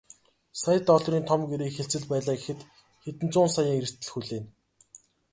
[0.61, 2.59] Сая долларын том гэрээ хэлцэл байлаа гэхэд
[3.03, 4.47] хэдэн зуун саяын эрсдэл хүлээнэ.